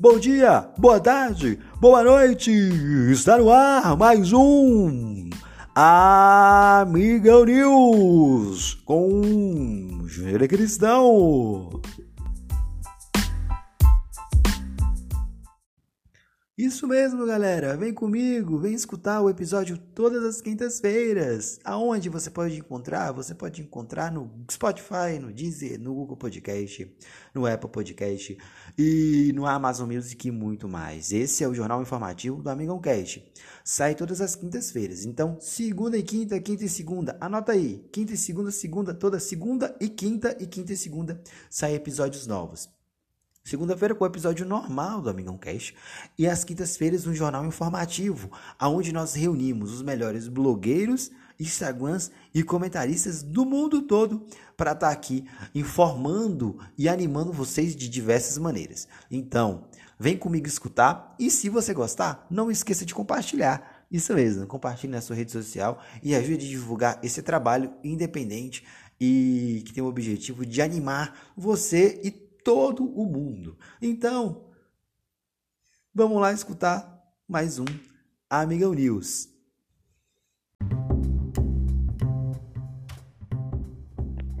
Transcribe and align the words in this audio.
Bom 0.00 0.16
dia, 0.16 0.70
boa 0.78 1.00
tarde, 1.00 1.58
boa 1.80 2.04
noite. 2.04 2.52
Está 3.10 3.36
no 3.36 3.50
ar 3.50 3.96
mais 3.96 4.32
um 4.32 5.28
Amigão 5.74 7.44
News 7.44 8.74
com 8.84 10.06
Júnior 10.06 10.46
Cristão. 10.46 11.82
Isso 16.58 16.88
mesmo, 16.88 17.24
galera. 17.24 17.76
Vem 17.76 17.94
comigo, 17.94 18.58
vem 18.58 18.74
escutar 18.74 19.20
o 19.20 19.30
episódio 19.30 19.78
todas 19.78 20.24
as 20.24 20.40
quintas-feiras. 20.40 21.60
Aonde 21.64 22.08
você 22.08 22.28
pode 22.30 22.58
encontrar? 22.58 23.12
Você 23.12 23.32
pode 23.32 23.62
encontrar 23.62 24.10
no 24.10 24.28
Spotify, 24.50 25.20
no 25.20 25.32
Deezer, 25.32 25.80
no 25.80 25.94
Google 25.94 26.16
Podcast, 26.16 26.92
no 27.32 27.46
Apple 27.46 27.70
Podcast 27.70 28.36
e 28.76 29.30
no 29.36 29.46
Amazon 29.46 29.88
Music 29.88 30.26
e 30.26 30.32
muito 30.32 30.68
mais. 30.68 31.12
Esse 31.12 31.44
é 31.44 31.48
o 31.48 31.54
jornal 31.54 31.80
informativo 31.80 32.42
do 32.42 32.50
Amigão 32.50 32.80
Cast. 32.80 33.24
Sai 33.62 33.94
todas 33.94 34.20
as 34.20 34.34
quintas-feiras. 34.34 35.04
Então, 35.04 35.38
segunda 35.40 35.96
e 35.96 36.02
quinta, 36.02 36.40
quinta 36.40 36.64
e 36.64 36.68
segunda. 36.68 37.16
Anota 37.20 37.52
aí. 37.52 37.88
Quinta 37.92 38.14
e 38.14 38.16
segunda, 38.16 38.50
segunda, 38.50 38.92
toda 38.92 39.20
segunda 39.20 39.76
e 39.80 39.88
quinta 39.88 40.36
e 40.40 40.46
quinta 40.48 40.72
e 40.72 40.76
segunda 40.76 41.22
sai 41.48 41.76
episódios 41.76 42.26
novos. 42.26 42.77
Segunda-feira 43.48 43.94
com 43.94 44.04
o 44.04 44.06
episódio 44.06 44.44
normal 44.44 45.00
do 45.00 45.08
Amigão 45.08 45.38
Cash 45.38 45.72
e 46.18 46.26
às 46.26 46.44
quintas-feiras 46.44 47.06
um 47.06 47.14
jornal 47.14 47.46
informativo, 47.46 48.30
aonde 48.58 48.92
nós 48.92 49.14
reunimos 49.14 49.72
os 49.72 49.80
melhores 49.80 50.28
blogueiros, 50.28 51.10
Instagrams 51.40 52.10
e 52.34 52.42
comentaristas 52.42 53.22
do 53.22 53.46
mundo 53.46 53.80
todo 53.80 54.26
para 54.54 54.72
estar 54.72 54.88
tá 54.88 54.92
aqui 54.92 55.24
informando 55.54 56.58
e 56.76 56.90
animando 56.90 57.32
vocês 57.32 57.74
de 57.74 57.88
diversas 57.88 58.36
maneiras. 58.36 58.86
Então, 59.10 59.64
vem 59.98 60.18
comigo 60.18 60.46
escutar 60.46 61.14
e 61.18 61.30
se 61.30 61.48
você 61.48 61.72
gostar, 61.72 62.26
não 62.30 62.50
esqueça 62.50 62.84
de 62.84 62.94
compartilhar. 62.94 63.86
Isso 63.90 64.12
mesmo, 64.12 64.46
compartilhe 64.46 64.92
na 64.92 65.00
sua 65.00 65.16
rede 65.16 65.32
social 65.32 65.82
e 66.02 66.14
ajude 66.14 66.44
a 66.44 66.50
divulgar 66.50 67.00
esse 67.02 67.22
trabalho 67.22 67.72
independente 67.82 68.62
e 69.00 69.62
que 69.64 69.72
tem 69.72 69.82
o 69.82 69.86
objetivo 69.86 70.44
de 70.44 70.60
animar 70.60 71.32
você 71.34 71.98
e 72.04 72.27
todo 72.48 72.82
o 72.82 73.04
mundo. 73.04 73.58
Então, 73.78 74.46
vamos 75.94 76.18
lá 76.18 76.32
escutar 76.32 76.98
mais 77.28 77.58
um 77.58 77.66
Amigão 78.30 78.72
News. 78.72 79.28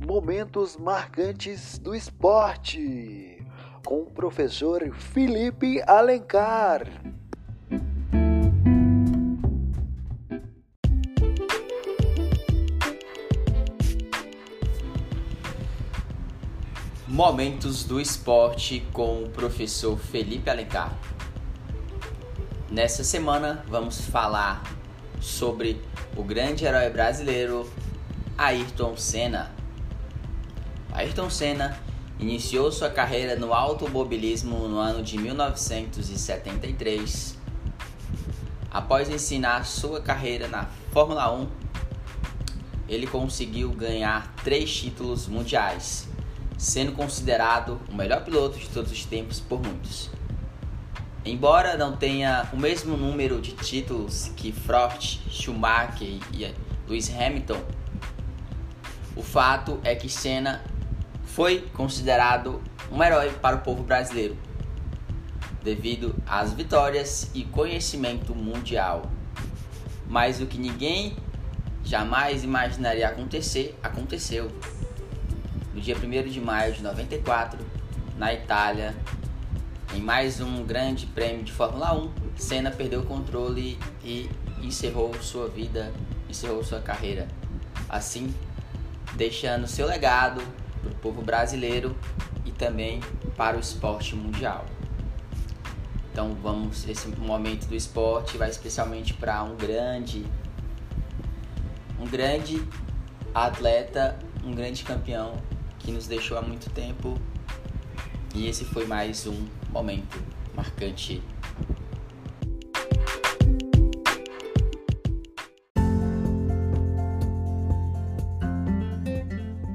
Momentos 0.06 0.74
marcantes 0.78 1.78
do 1.78 1.94
esporte 1.94 3.44
com 3.84 4.00
o 4.00 4.10
professor 4.10 4.90
Felipe 4.94 5.82
Alencar. 5.86 7.17
Momentos 17.18 17.82
do 17.82 18.00
Esporte 18.00 18.86
com 18.92 19.24
o 19.24 19.28
professor 19.28 19.98
Felipe 19.98 20.48
Alencar. 20.48 20.96
Nessa 22.70 23.02
semana 23.02 23.64
vamos 23.66 24.02
falar 24.02 24.62
sobre 25.20 25.82
o 26.16 26.22
grande 26.22 26.64
herói 26.64 26.88
brasileiro 26.90 27.68
Ayrton 28.38 28.96
Senna. 28.96 29.52
Ayrton 30.92 31.28
Senna 31.28 31.76
iniciou 32.20 32.70
sua 32.70 32.88
carreira 32.88 33.34
no 33.34 33.52
automobilismo 33.52 34.68
no 34.68 34.78
ano 34.78 35.02
de 35.02 35.18
1973. 35.18 37.36
Após 38.70 39.10
ensinar 39.10 39.66
sua 39.66 40.00
carreira 40.00 40.46
na 40.46 40.68
Fórmula 40.92 41.32
1, 41.32 41.48
ele 42.88 43.08
conseguiu 43.08 43.72
ganhar 43.72 44.32
três 44.44 44.72
títulos 44.72 45.26
mundiais 45.26 46.07
sendo 46.58 46.90
considerado 46.92 47.80
o 47.88 47.94
melhor 47.94 48.24
piloto 48.24 48.58
de 48.58 48.68
todos 48.68 48.90
os 48.90 49.04
tempos 49.04 49.38
por 49.38 49.62
muitos. 49.62 50.10
Embora 51.24 51.76
não 51.76 51.96
tenha 51.96 52.48
o 52.52 52.56
mesmo 52.56 52.96
número 52.96 53.40
de 53.40 53.52
títulos 53.52 54.32
que 54.36 54.50
Frost, 54.50 55.20
Schumacher 55.30 56.18
e 56.32 56.52
Lewis 56.88 57.08
Hamilton, 57.14 57.60
o 59.14 59.22
fato 59.22 59.78
é 59.84 59.94
que 59.94 60.08
Senna 60.08 60.64
foi 61.24 61.60
considerado 61.72 62.60
um 62.90 63.02
herói 63.02 63.30
para 63.30 63.56
o 63.56 63.60
povo 63.60 63.84
brasileiro, 63.84 64.36
devido 65.62 66.14
às 66.26 66.52
vitórias 66.52 67.30
e 67.34 67.44
conhecimento 67.44 68.34
mundial. 68.34 69.02
Mas 70.08 70.40
o 70.40 70.46
que 70.46 70.58
ninguém 70.58 71.16
jamais 71.84 72.42
imaginaria 72.42 73.08
acontecer, 73.08 73.78
aconteceu 73.82 74.50
no 75.78 75.84
dia 75.84 75.96
1 75.96 76.28
de 76.28 76.40
maio 76.40 76.72
de 76.72 76.82
94, 76.82 77.64
na 78.16 78.34
Itália, 78.34 78.96
em 79.94 80.00
mais 80.00 80.40
um 80.40 80.64
grande 80.64 81.06
prêmio 81.06 81.44
de 81.44 81.52
Fórmula 81.52 81.94
1, 81.94 82.10
Senna 82.34 82.68
perdeu 82.72 83.02
o 83.02 83.06
controle 83.06 83.78
e 84.02 84.28
encerrou 84.60 85.14
sua 85.22 85.48
vida, 85.48 85.92
encerrou 86.28 86.64
sua 86.64 86.80
carreira. 86.80 87.28
Assim, 87.88 88.34
deixando 89.14 89.68
seu 89.68 89.86
legado 89.86 90.42
para 90.82 90.90
o 90.90 90.94
povo 90.96 91.22
brasileiro 91.22 91.96
e 92.44 92.50
também 92.50 92.98
para 93.36 93.56
o 93.56 93.60
esporte 93.60 94.16
mundial. 94.16 94.66
Então 96.10 96.36
vamos, 96.42 96.88
esse 96.88 97.06
momento 97.06 97.68
do 97.68 97.76
esporte 97.76 98.36
vai 98.36 98.50
especialmente 98.50 99.14
para 99.14 99.44
um 99.44 99.54
grande, 99.54 100.26
um 102.00 102.04
grande 102.04 102.60
atleta, 103.32 104.18
um 104.44 104.52
grande 104.52 104.82
campeão 104.82 105.40
que 105.88 105.92
nos 105.92 106.06
deixou 106.06 106.36
há 106.36 106.42
muito 106.42 106.68
tempo. 106.68 107.18
E 108.34 108.46
esse 108.46 108.62
foi 108.62 108.84
mais 108.84 109.26
um 109.26 109.46
momento 109.70 110.22
marcante. 110.54 111.22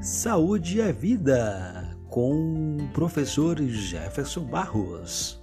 Saúde 0.04 0.80
é 0.82 0.94
vida 0.94 1.98
com 2.10 2.78
o 2.78 2.88
professor 2.94 3.60
Jefferson 3.60 4.46
Barros. 4.46 5.42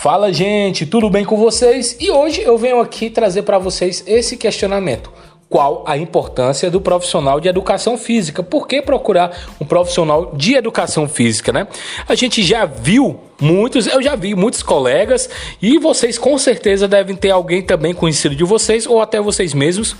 Fala, 0.00 0.32
gente, 0.32 0.86
tudo 0.86 1.10
bem 1.10 1.26
com 1.26 1.36
vocês? 1.36 1.94
E 2.00 2.10
hoje 2.10 2.40
eu 2.40 2.56
venho 2.56 2.80
aqui 2.80 3.10
trazer 3.10 3.42
para 3.42 3.58
vocês 3.58 4.02
esse 4.06 4.34
questionamento. 4.34 5.12
Qual 5.46 5.84
a 5.86 5.98
importância 5.98 6.70
do 6.70 6.80
profissional 6.80 7.38
de 7.38 7.48
educação 7.48 7.98
física? 7.98 8.42
Por 8.42 8.66
que 8.66 8.80
procurar 8.80 9.52
um 9.60 9.66
profissional 9.66 10.32
de 10.34 10.54
educação 10.54 11.06
física, 11.06 11.52
né? 11.52 11.68
A 12.08 12.14
gente 12.14 12.42
já 12.42 12.64
viu 12.64 13.20
muitos, 13.38 13.86
eu 13.86 14.00
já 14.00 14.16
vi 14.16 14.34
muitos 14.34 14.62
colegas 14.62 15.28
e 15.60 15.78
vocês 15.78 16.16
com 16.16 16.38
certeza 16.38 16.88
devem 16.88 17.14
ter 17.14 17.30
alguém 17.30 17.60
também 17.60 17.92
conhecido 17.92 18.34
de 18.34 18.44
vocês 18.44 18.86
ou 18.86 19.02
até 19.02 19.20
vocês 19.20 19.52
mesmos 19.52 19.94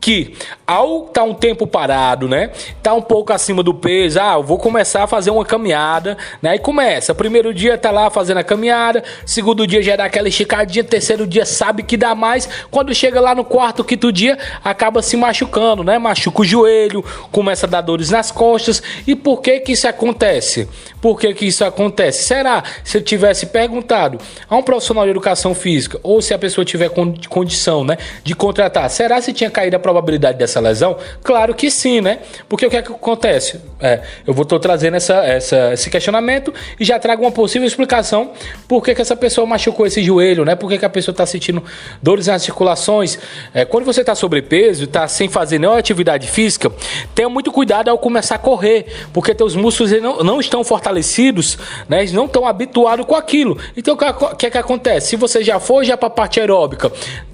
que 0.00 0.34
ao 0.66 1.00
estar 1.00 1.12
tá 1.12 1.24
um 1.24 1.34
tempo 1.34 1.66
parado, 1.66 2.26
né, 2.26 2.50
tá 2.82 2.94
um 2.94 3.02
pouco 3.02 3.32
acima 3.32 3.62
do 3.62 3.74
peso, 3.74 4.18
ah, 4.20 4.34
eu 4.34 4.42
vou 4.42 4.56
começar 4.56 5.02
a 5.02 5.06
fazer 5.06 5.30
uma 5.30 5.44
caminhada, 5.44 6.16
né, 6.40 6.54
e 6.54 6.58
começa, 6.58 7.14
primeiro 7.14 7.52
dia 7.52 7.76
tá 7.76 7.90
lá 7.90 8.08
fazendo 8.08 8.38
a 8.38 8.44
caminhada, 8.44 9.02
segundo 9.26 9.66
dia 9.66 9.82
já 9.82 9.96
dá 9.96 10.04
aquela 10.04 10.28
esticadinha, 10.28 10.82
terceiro 10.82 11.26
dia 11.26 11.44
sabe 11.44 11.82
que 11.82 11.96
dá 11.96 12.14
mais, 12.14 12.48
quando 12.70 12.94
chega 12.94 13.20
lá 13.20 13.34
no 13.34 13.44
quarto, 13.44 13.84
quinto 13.84 14.10
dia, 14.10 14.38
acaba 14.64 15.02
se 15.02 15.16
machucando, 15.16 15.84
né, 15.84 15.98
machuca 15.98 16.40
o 16.40 16.44
joelho, 16.44 17.04
começa 17.30 17.66
a 17.66 17.68
dar 17.68 17.82
dores 17.82 18.10
nas 18.10 18.30
costas, 18.30 18.82
e 19.06 19.14
por 19.14 19.42
que 19.42 19.60
que 19.60 19.72
isso 19.72 19.86
acontece? 19.86 20.68
Por 21.00 21.18
que 21.18 21.32
que 21.34 21.46
isso 21.46 21.64
acontece? 21.64 22.24
Será 22.24 22.62
se 22.84 22.98
eu 22.98 23.02
tivesse 23.02 23.46
perguntado 23.46 24.18
a 24.48 24.56
um 24.56 24.62
profissional 24.62 25.04
de 25.04 25.10
educação 25.10 25.54
física 25.54 25.98
ou 26.02 26.20
se 26.20 26.32
a 26.32 26.38
pessoa 26.38 26.64
tiver 26.64 26.90
condição, 27.28 27.84
né, 27.84 27.98
de 28.22 28.34
contratar, 28.34 28.88
será 28.88 29.20
se 29.20 29.32
tinha 29.32 29.50
caído 29.50 29.76
a 29.76 29.78
probabilidade 29.90 30.38
dessa 30.38 30.60
lesão? 30.60 30.96
Claro 31.22 31.54
que 31.54 31.70
sim, 31.70 32.00
né? 32.00 32.20
Porque 32.48 32.66
o 32.66 32.70
que 32.70 32.76
é 32.76 32.82
que 32.82 32.92
acontece? 32.92 33.60
É, 33.80 34.00
eu 34.26 34.32
vou 34.32 34.42
estou 34.42 34.58
trazendo 34.58 34.96
essa, 34.96 35.14
essa, 35.24 35.72
esse 35.72 35.90
questionamento 35.90 36.52
e 36.78 36.84
já 36.84 36.98
trago 36.98 37.22
uma 37.22 37.30
possível 37.30 37.66
explicação 37.66 38.32
por 38.66 38.82
que, 38.82 38.94
que 38.94 39.02
essa 39.02 39.16
pessoa 39.16 39.46
machucou 39.46 39.86
esse 39.86 40.02
joelho, 40.02 40.44
né? 40.44 40.54
Por 40.54 40.68
que, 40.68 40.78
que 40.78 40.84
a 40.84 40.90
pessoa 40.90 41.12
está 41.12 41.26
sentindo 41.26 41.62
dores 42.02 42.26
nas 42.26 42.42
articulações? 42.42 43.18
É, 43.52 43.64
quando 43.64 43.84
você 43.84 44.00
está 44.00 44.14
sobrepeso 44.14 44.82
e 44.82 44.84
está 44.84 45.06
sem 45.08 45.28
fazer 45.28 45.58
nenhuma 45.58 45.78
atividade 45.78 46.28
física, 46.28 46.70
tenha 47.14 47.28
muito 47.28 47.52
cuidado 47.52 47.88
ao 47.88 47.98
começar 47.98 48.36
a 48.36 48.38
correr, 48.38 48.86
porque 49.12 49.34
teus 49.34 49.54
músculos 49.54 49.92
não, 50.00 50.18
não 50.18 50.40
estão 50.40 50.64
fortalecidos, 50.64 51.58
né? 51.88 52.00
Eles 52.00 52.12
não 52.12 52.26
estão 52.26 52.46
habituados 52.46 53.04
com 53.06 53.14
aquilo. 53.14 53.58
Então 53.76 53.94
o 53.94 53.96
que, 53.96 54.36
que, 54.36 54.50
que 54.50 54.58
acontece? 54.58 55.08
Se 55.08 55.16
você 55.16 55.42
já 55.42 55.58
for 55.58 55.84
já 55.84 55.96
para 55.96 56.08
a 56.08 56.10
parte 56.10 56.40
aeróbica, 56.40 56.90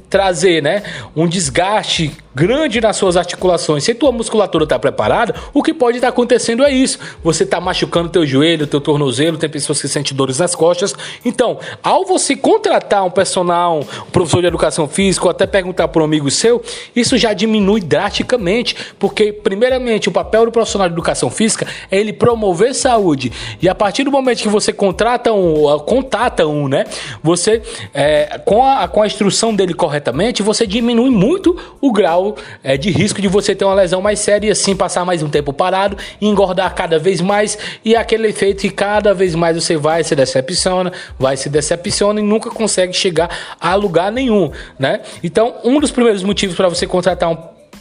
trazer, 0.09 0.63
né, 0.63 0.83
um 1.15 1.27
desgaste 1.27 2.17
grande 2.37 2.83
nas 2.83 2.99
suas 2.99 3.17
articulações. 3.17 3.83
Se 3.83 3.95
tua 3.95 4.13
musculatura 4.13 4.65
está 4.65 4.79
preparada, 4.79 5.35
o 5.55 5.63
que 5.63 5.73
pode 5.73 5.97
estar 5.97 6.09
tá 6.09 6.13
acontecendo 6.13 6.63
é 6.63 6.71
isso. 6.71 6.99
Você 7.25 7.45
está 7.45 7.59
machucando 7.63 8.11
teu 8.11 8.27
joelho, 8.27 8.67
teu 8.67 8.79
tornozelo, 8.79 9.39
tem 9.39 9.49
pessoas 9.49 9.81
que 9.81 9.89
sentem 9.89 10.15
dores 10.15 10.39
nas 10.39 10.55
costas. 10.55 10.95
Então, 11.25 11.59
ao 11.83 12.05
você 12.05 12.37
contratar 12.37 13.03
um 13.07 13.11
personal, 13.11 13.81
um 13.81 14.11
professor 14.11 14.43
de 14.43 14.49
educação 14.49 14.87
física, 14.87 15.25
ou 15.25 15.31
até 15.31 15.47
perguntar 15.47 15.89
para 15.89 16.03
um 16.03 16.05
amigo 16.05 16.31
seu, 16.31 16.63
isso 16.95 17.17
já 17.17 17.33
diminui 17.33 17.81
drasticamente, 17.81 18.77
porque 18.99 19.33
primeiramente 19.33 20.11
o 20.11 20.13
papel 20.13 20.45
do 20.45 20.53
profissional 20.53 20.89
de 20.89 20.95
educação 20.95 21.31
física 21.31 21.67
é 21.91 21.99
ele 21.99 22.13
promover 22.13 22.75
saúde. 22.75 23.33
E 23.63 23.69
a 23.69 23.75
partir 23.75 24.05
do 24.05 24.11
momento 24.11 24.43
que 24.43 24.49
você 24.49 24.75
contrata 24.75 25.33
um, 25.33 25.79
contata 25.87 26.47
um, 26.47 26.69
né, 26.69 26.85
você 27.23 27.63
é, 27.95 28.39
com, 28.45 28.63
a, 28.63 28.87
com 28.87 29.01
a 29.01 29.07
instrução 29.07 29.55
dele 29.55 29.73
corretamente, 29.97 30.43
você 30.43 30.67
diminui 30.67 31.11
muito 31.11 31.57
o 31.81 31.91
grau 31.91 32.37
é, 32.63 32.77
de 32.77 32.91
risco 32.91 33.21
de 33.21 33.29
você 33.29 33.55
ter 33.55 33.65
uma 33.65 33.75
lesão 33.75 34.03
mais 34.03 34.21
séria 34.21 34.49
e 34.49 34.51
assim 34.51 34.77
passar 34.77 35.05
mais 35.05 35.23
um 35.23 35.29
tempo 35.29 35.53
parado, 35.53 35.97
engordar 36.21 36.75
cada 36.75 36.99
vez 36.99 37.21
mais 37.21 37.59
e 37.85 37.97
aquele 37.97 38.29
efeito 38.29 38.61
que 38.61 38.71
cada 38.71 39.15
vez 39.15 39.35
mais 39.35 39.57
você 39.57 39.77
vai 39.77 40.05
se 40.05 40.15
decepciona, 40.15 40.93
vai 41.19 41.37
se 41.37 41.49
decepciona 41.49 42.21
e 42.21 42.23
nunca 42.23 42.51
consegue 42.51 42.93
chegar 42.93 43.31
a 43.59 43.75
lugar 43.75 44.13
nenhum, 44.13 44.51
né? 44.79 45.01
Então, 45.23 45.55
um 45.65 45.81
dos 45.81 45.91
primeiros 45.91 46.23
motivos 46.23 46.55
para 46.55 46.69
você 46.69 46.87
contratar 46.87 47.31
um 47.31 47.39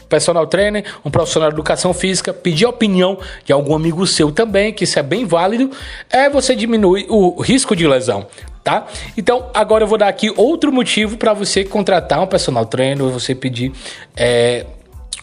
personal 0.07 0.47
trainer, 0.47 0.85
um 1.03 1.11
profissional 1.11 1.49
de 1.49 1.55
educação 1.55 1.93
física, 1.93 2.33
pedir 2.33 2.65
a 2.65 2.69
opinião 2.69 3.17
de 3.43 3.51
algum 3.51 3.75
amigo 3.75 4.05
seu 4.07 4.31
também, 4.31 4.71
que 4.71 4.83
isso 4.83 4.97
é 4.99 5.03
bem 5.03 5.25
válido, 5.25 5.71
é 6.09 6.29
você 6.29 6.55
diminuir 6.55 7.07
o 7.09 7.41
risco 7.41 7.75
de 7.75 7.87
lesão 7.87 8.27
tá? 8.65 8.87
Então, 9.15 9.51
agora 9.53 9.83
eu 9.83 9.87
vou 9.87 9.95
dar 9.97 10.07
aqui 10.07 10.33
outro 10.35 10.73
motivo 10.73 11.17
para 11.17 11.33
você 11.33 11.63
contratar 11.63 12.19
um 12.19 12.25
personal 12.25 12.65
trainer, 12.65 12.97
você 12.97 13.35
pedir 13.35 13.71
é, 14.17 14.65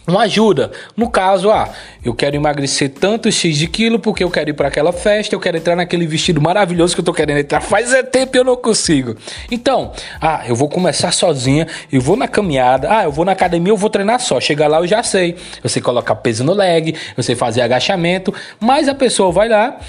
uma 0.07 0.21
ajuda. 0.21 0.71
No 0.95 1.09
caso, 1.09 1.51
ah, 1.51 1.69
eu 2.03 2.13
quero 2.13 2.37
emagrecer 2.37 2.89
tanto 2.89 3.29
X 3.29 3.57
de 3.57 3.67
quilo 3.67 3.99
porque 3.99 4.23
eu 4.23 4.31
quero 4.31 4.49
ir 4.49 4.53
para 4.53 4.69
aquela 4.69 4.93
festa, 4.93 5.35
eu 5.35 5.41
quero 5.41 5.57
entrar 5.57 5.75
naquele 5.75 6.07
vestido 6.07 6.41
maravilhoso 6.41 6.95
que 6.95 7.01
eu 7.01 7.05
tô 7.05 7.13
querendo 7.13 7.39
entrar. 7.39 7.59
Faz 7.59 7.93
é 7.93 8.01
tempo 8.01 8.37
eu 8.37 8.45
não 8.45 8.55
consigo. 8.55 9.17
Então, 9.51 9.91
ah, 10.21 10.43
eu 10.47 10.55
vou 10.55 10.69
começar 10.69 11.11
sozinha, 11.11 11.67
eu 11.91 11.99
vou 11.99 12.15
na 12.15 12.29
caminhada, 12.29 12.87
ah, 12.97 13.03
eu 13.03 13.11
vou 13.11 13.25
na 13.25 13.33
academia, 13.33 13.73
eu 13.73 13.77
vou 13.77 13.89
treinar 13.89 14.21
só. 14.21 14.39
Chegar 14.39 14.69
lá 14.69 14.79
eu 14.79 14.87
já 14.87 15.03
sei. 15.03 15.35
Sei 15.65 15.81
colocar 15.81 16.15
peso 16.15 16.45
no 16.45 16.53
leg, 16.53 16.95
sei 17.19 17.35
fazer 17.35 17.59
agachamento, 17.59 18.33
mas 18.57 18.87
a 18.87 18.95
pessoa 18.95 19.33
vai 19.33 19.49
lá, 19.49 19.79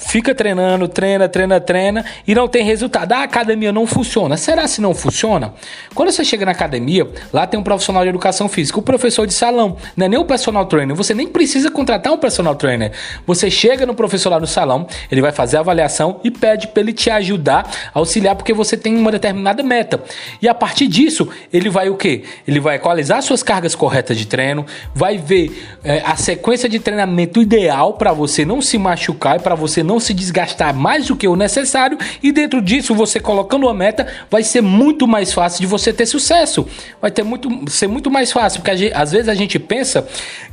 fica 0.00 0.34
treinando, 0.34 0.88
treina, 0.88 1.28
treina, 1.28 1.60
treina 1.60 2.04
e 2.26 2.34
não 2.34 2.48
tem 2.48 2.64
resultado. 2.64 3.12
A 3.12 3.22
academia 3.22 3.70
não 3.70 3.86
funciona. 3.86 4.36
Será 4.36 4.66
se 4.66 4.80
não 4.80 4.94
funciona? 4.94 5.54
Quando 5.94 6.10
você 6.10 6.24
chega 6.24 6.46
na 6.46 6.52
academia, 6.52 7.08
lá 7.32 7.46
tem 7.46 7.60
um 7.60 7.62
profissional 7.62 8.02
de 8.02 8.08
educação 8.08 8.48
física, 8.48 8.78
o 8.78 8.82
professor 8.82 9.26
de 9.26 9.34
salão, 9.34 9.76
não 9.96 10.06
é 10.06 10.08
nem 10.08 10.18
o 10.18 10.24
personal 10.24 10.64
trainer. 10.66 10.96
Você 10.96 11.14
nem 11.14 11.28
precisa 11.28 11.70
contratar 11.70 12.12
um 12.12 12.18
personal 12.18 12.54
trainer. 12.54 12.92
Você 13.26 13.50
chega 13.50 13.84
no 13.84 13.94
professor 13.94 14.30
lá 14.30 14.40
no 14.40 14.46
salão, 14.46 14.86
ele 15.10 15.20
vai 15.20 15.32
fazer 15.32 15.58
a 15.58 15.60
avaliação 15.60 16.20
e 16.24 16.30
pede 16.30 16.68
para 16.68 16.82
ele 16.82 16.92
te 16.92 17.10
ajudar, 17.10 17.70
auxiliar, 17.92 18.34
porque 18.34 18.54
você 18.54 18.76
tem 18.76 18.96
uma 18.96 19.12
determinada 19.12 19.62
meta. 19.62 20.02
E 20.40 20.48
a 20.48 20.54
partir 20.54 20.86
disso, 20.86 21.28
ele 21.52 21.68
vai 21.68 21.90
o 21.90 21.96
quê? 21.96 22.24
Ele 22.48 22.58
vai 22.58 22.76
equalizar 22.76 23.22
suas 23.22 23.42
cargas 23.42 23.74
corretas 23.74 24.16
de 24.16 24.26
treino, 24.26 24.64
vai 24.94 25.18
ver 25.18 25.78
é, 25.84 26.02
a 26.04 26.16
sequência 26.16 26.68
de 26.68 26.78
treinamento 26.78 27.42
ideal 27.42 27.94
para 27.94 28.12
você 28.12 28.44
não 28.44 28.62
se 28.62 28.78
machucar 28.78 29.36
e 29.36 29.42
para 29.42 29.54
você 29.54 29.82
não 29.82 29.89
não 29.90 29.98
se 29.98 30.14
desgastar 30.14 30.72
mais 30.72 31.08
do 31.08 31.16
que 31.16 31.26
o 31.26 31.34
necessário 31.34 31.98
e 32.22 32.30
dentro 32.30 32.62
disso 32.62 32.94
você 32.94 33.18
colocando 33.18 33.64
uma 33.64 33.74
meta 33.74 34.06
vai 34.30 34.44
ser 34.44 34.60
muito 34.60 35.08
mais 35.08 35.32
fácil 35.32 35.60
de 35.60 35.66
você 35.66 35.92
ter 35.92 36.06
sucesso. 36.06 36.64
Vai 37.00 37.10
ter 37.10 37.24
muito 37.24 37.48
ser 37.68 37.88
muito 37.88 38.08
mais 38.08 38.30
fácil, 38.30 38.60
porque 38.60 38.76
gente, 38.76 38.94
às 38.94 39.10
vezes 39.10 39.28
a 39.28 39.34
gente 39.34 39.58
pensa 39.58 40.06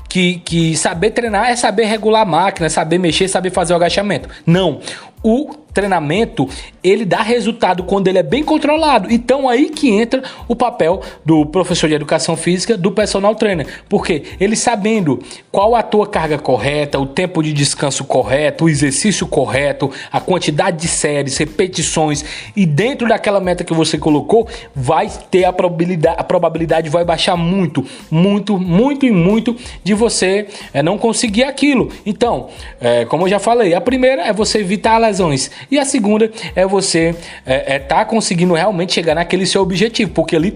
que, 0.09 0.39
que 0.39 0.75
saber 0.75 1.11
treinar 1.11 1.49
é 1.49 1.55
saber 1.55 1.85
regular 1.85 2.21
a 2.21 2.25
máquina, 2.25 2.69
saber 2.69 2.97
mexer, 2.97 3.27
saber 3.27 3.51
fazer 3.51 3.73
o 3.73 3.75
agachamento. 3.75 4.29
Não. 4.45 4.79
O 5.23 5.55
treinamento, 5.77 6.49
ele 6.83 7.05
dá 7.05 7.21
resultado 7.21 7.83
quando 7.83 8.07
ele 8.07 8.17
é 8.17 8.23
bem 8.23 8.43
controlado. 8.43 9.13
Então 9.13 9.47
aí 9.47 9.69
que 9.69 9.91
entra 9.91 10.23
o 10.47 10.55
papel 10.55 11.03
do 11.23 11.45
professor 11.45 11.87
de 11.87 11.93
educação 11.93 12.35
física, 12.35 12.75
do 12.75 12.91
personal 12.91 13.35
trainer, 13.35 13.67
porque 13.87 14.23
ele 14.39 14.55
sabendo 14.55 15.19
qual 15.51 15.75
a 15.75 15.83
tua 15.83 16.07
carga 16.07 16.39
correta, 16.39 16.99
o 16.99 17.05
tempo 17.05 17.43
de 17.43 17.53
descanso 17.53 18.03
correto, 18.05 18.65
o 18.65 18.69
exercício 18.69 19.27
correto, 19.27 19.91
a 20.11 20.19
quantidade 20.19 20.77
de 20.77 20.87
séries, 20.87 21.37
repetições 21.37 22.25
e 22.55 22.65
dentro 22.65 23.07
daquela 23.07 23.39
meta 23.39 23.63
que 23.63 23.73
você 23.73 23.99
colocou, 23.99 24.47
vai 24.75 25.07
ter 25.29 25.45
a 25.45 25.53
probabilidade, 25.53 26.15
a 26.17 26.23
probabilidade 26.23 26.89
vai 26.89 27.05
baixar 27.05 27.35
muito, 27.35 27.85
muito, 28.09 28.57
muito 28.57 29.05
e 29.05 29.11
muito 29.11 29.55
de 29.83 29.93
você 29.97 30.47
é, 30.73 30.81
não 30.81 30.97
conseguir 30.97 31.43
aquilo. 31.43 31.91
Então, 32.05 32.47
é, 32.79 33.03
como 33.05 33.25
eu 33.25 33.29
já 33.29 33.39
falei, 33.39 33.73
a 33.73 33.81
primeira 33.81 34.21
é 34.21 34.31
você 34.31 34.59
evitar 34.59 34.97
lesões 34.97 35.51
e 35.69 35.77
a 35.77 35.83
segunda 35.83 36.31
é 36.55 36.65
você 36.65 37.15
é, 37.45 37.75
é 37.75 37.79
tá 37.79 38.05
conseguindo 38.05 38.53
realmente 38.53 38.93
chegar 38.93 39.15
naquele 39.15 39.45
seu 39.45 39.61
objetivo, 39.61 40.11
porque 40.11 40.35
ali 40.35 40.53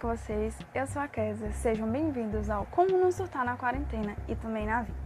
com 0.00 0.08
vocês? 0.08 0.56
Eu 0.74 0.86
sou 0.86 1.02
a 1.02 1.06
Kézia, 1.06 1.52
sejam 1.52 1.86
bem-vindos 1.86 2.48
ao 2.48 2.64
Como 2.66 2.96
Não 2.96 3.12
Surtar 3.12 3.44
na 3.44 3.54
Quarentena 3.54 4.16
e 4.26 4.34
também 4.34 4.64
na 4.66 4.80
Vida. 4.80 4.98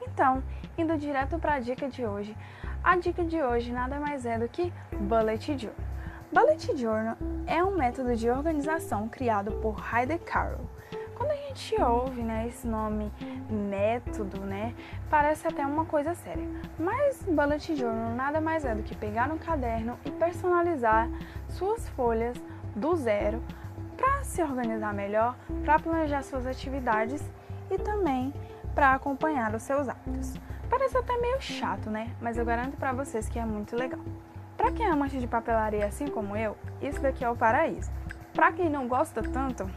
Então, 0.00 0.42
indo 0.78 0.96
direto 0.96 1.38
para 1.38 1.54
a 1.54 1.60
dica 1.60 1.86
de 1.86 2.06
hoje, 2.06 2.34
a 2.82 2.96
dica 2.96 3.22
de 3.22 3.42
hoje 3.42 3.70
nada 3.70 4.00
mais 4.00 4.24
é 4.24 4.38
do 4.38 4.48
que 4.48 4.72
Bullet 4.90 5.58
Journal. 5.58 5.76
Bullet 6.32 6.76
Journal 6.78 7.16
é 7.46 7.62
um 7.62 7.76
método 7.76 8.16
de 8.16 8.30
organização 8.30 9.06
criado 9.06 9.52
por 9.60 9.76
Heide 9.92 10.18
Carroll. 10.20 10.66
Quando 11.14 11.32
a 11.32 11.36
gente 11.36 11.78
ouve 11.82 12.22
né, 12.22 12.48
esse 12.48 12.66
nome 12.66 13.12
método, 13.50 14.40
né, 14.40 14.74
parece 15.10 15.46
até 15.46 15.66
uma 15.66 15.84
coisa 15.84 16.14
séria. 16.14 16.48
Mas 16.78 17.22
Bullet 17.24 17.76
Journal 17.76 18.14
nada 18.14 18.40
mais 18.40 18.64
é 18.64 18.74
do 18.74 18.82
que 18.82 18.96
pegar 18.96 19.30
um 19.30 19.36
caderno 19.36 19.98
e 20.06 20.10
personalizar 20.10 21.10
suas 21.50 21.86
folhas 21.90 22.40
do 22.74 22.96
zero 22.96 23.42
para 24.02 24.24
se 24.24 24.42
organizar 24.42 24.92
melhor, 24.92 25.36
para 25.64 25.78
planejar 25.78 26.22
suas 26.22 26.44
atividades 26.44 27.22
e 27.70 27.78
também 27.78 28.34
para 28.74 28.94
acompanhar 28.94 29.54
os 29.54 29.62
seus 29.62 29.88
hábitos. 29.88 30.34
Parece 30.68 30.98
até 30.98 31.16
meio 31.18 31.40
chato, 31.40 31.88
né? 31.88 32.10
Mas 32.20 32.36
eu 32.36 32.44
garanto 32.44 32.76
para 32.76 32.92
vocês 32.92 33.28
que 33.28 33.38
é 33.38 33.46
muito 33.46 33.76
legal. 33.76 34.00
Para 34.56 34.72
quem 34.72 34.86
é 34.86 34.90
amante 34.90 35.20
de 35.20 35.26
papelaria 35.28 35.86
assim 35.86 36.08
como 36.08 36.36
eu, 36.36 36.56
isso 36.80 37.00
daqui 37.00 37.24
é 37.24 37.30
o 37.30 37.36
paraíso. 37.36 37.92
Para 38.34 38.50
quem 38.50 38.68
não 38.68 38.88
gosta 38.88 39.22
tanto, 39.22 39.70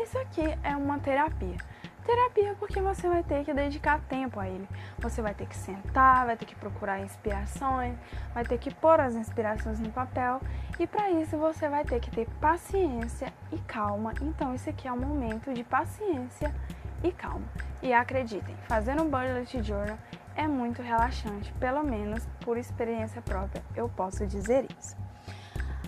isso 0.00 0.16
aqui 0.18 0.56
é 0.62 0.76
uma 0.76 1.00
terapia. 1.00 1.56
Terapia 2.04 2.54
porque 2.58 2.80
você 2.80 3.08
vai 3.08 3.22
ter 3.22 3.44
que 3.44 3.54
dedicar 3.54 4.00
tempo 4.02 4.38
a 4.38 4.46
ele. 4.46 4.68
Você 4.98 5.22
vai 5.22 5.34
ter 5.34 5.46
que 5.46 5.56
sentar, 5.56 6.26
vai 6.26 6.36
ter 6.36 6.44
que 6.44 6.54
procurar 6.54 7.00
inspirações, 7.00 7.96
vai 8.34 8.44
ter 8.44 8.58
que 8.58 8.72
pôr 8.74 9.00
as 9.00 9.14
inspirações 9.14 9.80
no 9.80 9.90
papel 9.90 10.40
e 10.78 10.86
para 10.86 11.10
isso 11.10 11.36
você 11.38 11.68
vai 11.68 11.84
ter 11.84 12.00
que 12.00 12.10
ter 12.10 12.28
paciência 12.40 13.32
e 13.50 13.58
calma. 13.60 14.12
Então 14.20 14.54
isso 14.54 14.68
aqui 14.68 14.86
é 14.86 14.92
um 14.92 14.98
momento 14.98 15.52
de 15.52 15.64
paciência 15.64 16.54
e 17.02 17.10
calma. 17.10 17.46
E 17.82 17.92
acreditem, 17.92 18.56
fazer 18.68 19.00
um 19.00 19.08
bullet 19.08 19.62
journal 19.62 19.98
é 20.36 20.46
muito 20.46 20.82
relaxante, 20.82 21.52
pelo 21.54 21.82
menos 21.82 22.26
por 22.44 22.58
experiência 22.58 23.22
própria 23.22 23.62
eu 23.74 23.88
posso 23.88 24.26
dizer 24.26 24.66
isso. 24.78 25.03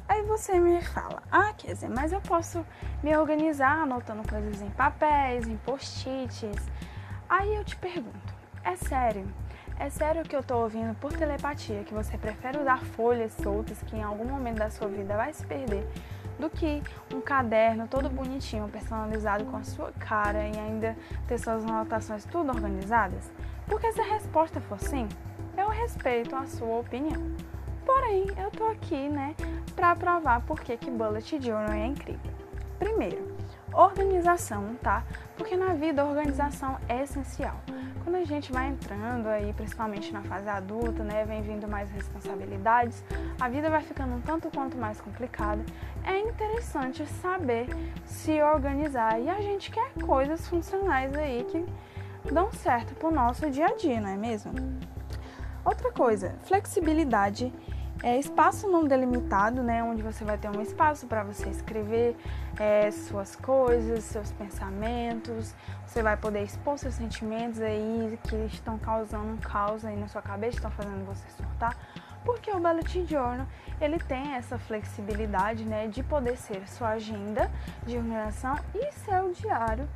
Aí 0.09 0.23
você 0.23 0.59
me 0.61 0.81
fala, 0.83 1.23
ah, 1.31 1.53
quer 1.57 1.75
dizer, 1.75 1.89
mas 1.89 2.13
eu 2.13 2.21
posso 2.21 2.65
me 3.03 3.17
organizar 3.17 3.83
anotando 3.83 4.27
coisas 4.29 4.63
em 4.63 4.71
papéis, 4.71 5.47
em 5.47 5.57
post-its. 5.59 6.71
Aí 7.29 7.55
eu 7.55 7.65
te 7.65 7.77
pergunto, 7.77 8.35
é 8.63 8.77
sério? 8.77 9.27
É 9.79 9.91
sério 9.91 10.23
que 10.23 10.35
eu 10.35 10.43
tô 10.43 10.59
ouvindo 10.59 10.95
por 10.95 11.13
telepatia 11.13 11.85
que 11.85 11.93
você 11.93 12.17
prefere 12.17 12.59
usar 12.59 12.83
folhas 12.83 13.33
soltas 13.33 13.83
que 13.83 13.97
em 13.97 14.03
algum 14.03 14.25
momento 14.25 14.59
da 14.59 14.71
sua 14.71 14.89
vida 14.89 15.17
vai 15.17 15.33
se 15.35 15.45
perder 15.45 15.87
do 16.39 16.49
que 16.49 16.83
um 17.13 17.21
caderno 17.21 17.87
todo 17.87 18.09
bonitinho, 18.09 18.69
personalizado 18.69 19.45
com 19.47 19.57
a 19.57 19.65
sua 19.65 19.93
cara 19.93 20.47
e 20.47 20.59
ainda 20.59 20.97
ter 21.27 21.39
suas 21.39 21.65
anotações 21.65 22.25
tudo 22.25 22.51
organizadas? 22.51 23.31
Porque 23.67 23.93
se 23.93 24.01
a 24.01 24.05
resposta 24.05 24.61
for 24.61 24.81
sim, 24.81 25.09
eu 25.57 25.69
respeito 25.69 26.35
a 26.37 26.47
sua 26.47 26.79
opinião. 26.79 27.35
Porém, 27.87 28.27
eu 28.37 28.51
tô 28.51 28.67
aqui, 28.67 29.09
né, 29.09 29.37
para 29.77 29.95
provar 29.95 30.41
por 30.41 30.61
que 30.61 30.77
que 30.77 30.91
Bullet 30.91 31.41
Journal 31.41 31.71
é 31.71 31.87
incrível. 31.87 32.33
Primeiro, 32.81 33.37
organização, 33.73 34.75
tá? 34.83 35.05
Porque 35.37 35.57
na 35.57 35.73
vida 35.75 36.03
a 36.03 36.05
organização 36.05 36.77
é 36.89 37.05
essencial. 37.05 37.55
Quando 38.03 38.17
a 38.17 38.25
gente 38.25 38.53
vai 38.53 38.69
entrando 38.69 39.29
aí, 39.29 39.53
principalmente 39.53 40.13
na 40.13 40.23
fase 40.23 40.49
adulta, 40.49 41.03
né, 41.03 41.25
vem 41.25 41.43
vindo 41.43 41.69
mais 41.69 41.91
responsabilidades, 41.91 43.05
a 43.41 43.49
vida 43.49 43.71
vai 43.71 43.83
ficando 43.83 44.15
um 44.15 44.21
tanto 44.21 44.51
quanto 44.51 44.77
mais 44.77 45.01
complicada. 45.01 45.65
É 46.05 46.19
interessante 46.19 47.07
saber 47.07 47.69
se 48.05 48.43
organizar 48.43 49.21
e 49.21 49.29
a 49.29 49.41
gente 49.41 49.71
quer 49.71 49.93
coisas 50.05 50.47
funcionais 50.49 51.15
aí 51.15 51.45
que 51.45 52.33
dão 52.33 52.53
certo 52.53 52.95
pro 52.95 53.11
nosso 53.11 53.49
dia 53.51 53.67
a 53.67 53.77
dia, 53.77 54.01
não 54.01 54.09
é 54.09 54.17
mesmo? 54.17 54.53
Outra 55.65 55.91
coisa, 55.91 56.37
flexibilidade 56.45 57.53
é, 58.03 58.19
espaço 58.19 58.69
não 58.69 58.85
delimitado, 58.85 59.63
né, 59.63 59.83
onde 59.83 60.03
você 60.03 60.25
vai 60.25 60.37
ter 60.37 60.49
um 60.49 60.61
espaço 60.61 61.07
para 61.07 61.23
você 61.25 61.49
escrever 61.49 62.17
é, 62.59 62.91
suas 62.91 63.35
coisas, 63.35 64.05
seus 64.05 64.33
pensamentos, 64.33 65.55
você 65.87 66.03
vai 66.03 66.17
poder 66.17 66.43
expor 66.43 66.79
seus 66.79 66.95
sentimentos 66.95 67.61
aí 67.61 68.19
que 68.25 68.37
estão 68.47 68.79
causando 68.79 69.33
um 69.33 69.37
caos 69.39 69.85
aí 69.85 69.97
na 69.97 70.09
sua 70.09 70.23
cabeça, 70.23 70.57
estão 70.57 70.71
fazendo 70.71 71.07
você 71.07 71.27
surtar, 71.31 71.77
porque 72.25 72.51
o 72.51 72.61
Bullet 72.61 73.07
Journal 73.07 73.47
ele 73.81 73.99
tem 73.99 74.35
essa 74.35 74.59
flexibilidade, 74.59 75.65
né, 75.65 75.87
de 75.87 76.03
poder 76.03 76.37
ser 76.37 76.69
sua 76.69 76.91
agenda 76.91 77.51
de 77.87 77.97
organização 77.97 78.59
e 78.75 78.93
seu 78.93 79.33
diário 79.33 79.89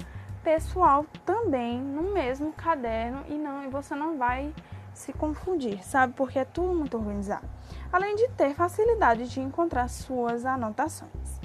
pessoal 0.42 1.04
também 1.26 1.78
no 1.78 2.14
mesmo 2.14 2.52
caderno 2.52 3.24
e 3.28 3.34
não 3.34 3.64
e 3.64 3.68
você 3.68 3.94
não 3.94 4.16
vai 4.16 4.54
se 4.94 5.12
confundir, 5.12 5.82
sabe? 5.84 6.14
Porque 6.14 6.38
é 6.38 6.44
tudo 6.44 6.74
muito 6.74 6.96
organizado. 6.96 7.48
Além 7.92 8.16
de 8.16 8.28
ter 8.30 8.54
facilidade 8.54 9.28
de 9.28 9.40
encontrar 9.40 9.88
suas 9.88 10.44
anotações. 10.44 11.40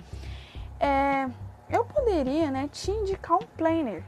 É, 0.79 1.27
eu 1.69 1.85
poderia 1.85 2.51
né, 2.51 2.69
te 2.71 2.91
indicar 2.91 3.37
um 3.37 3.45
planner, 3.57 4.03